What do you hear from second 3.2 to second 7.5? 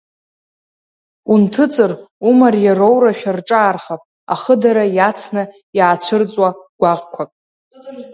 рҿаархап, ахыдара иацны иаацәырҵуа гәаӷқәак.